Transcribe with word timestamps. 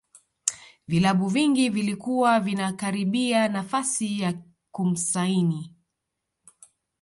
vilabu 0.87 1.27
vingi 1.27 1.69
vilikuwa 1.69 2.39
vinakaribia 2.39 3.47
nafasi 3.47 4.19
ya 4.19 4.33
kumsaini 4.71 5.75